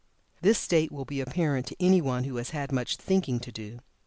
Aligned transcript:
This 0.41 0.57
state 0.57 0.91
will 0.91 1.05
be 1.05 1.21
apparent 1.21 1.67
to 1.67 1.75
any 1.79 2.01
one 2.01 2.23
who 2.23 2.37
has 2.37 2.49
had 2.49 2.71
much 2.71 2.95
"thinking" 2.97 3.39
to 3.39 3.51
do. 3.51 3.77